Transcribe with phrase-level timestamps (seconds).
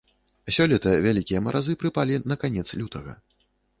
[0.55, 3.13] Сёлета вялікія маразы прыпалі на канец лютага.